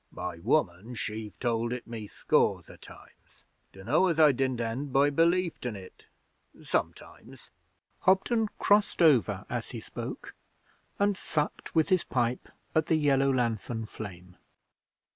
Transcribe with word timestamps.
'My 0.11 0.39
woman 0.39 0.95
she've 0.95 1.37
told 1.39 1.71
it 1.71 1.85
me 1.85 2.07
scores 2.07 2.67
o' 2.71 2.75
times. 2.75 3.43
Dunno 3.71 4.07
as 4.07 4.17
I 4.17 4.31
didn't 4.31 4.59
end 4.59 4.91
by 4.91 5.11
belieftin' 5.11 5.75
it 5.75 6.07
sometimes.' 6.63 7.51
Hobden 7.99 8.49
crossed 8.57 9.03
over 9.03 9.45
as 9.47 9.69
he 9.69 9.79
spoke, 9.79 10.33
and 10.97 11.15
sucked 11.15 11.75
with 11.75 11.89
his 11.89 12.03
pipe 12.03 12.49
at 12.73 12.87
the 12.87 12.95
yellow 12.95 13.31
lanthorn 13.31 13.85
flame. 13.85 14.37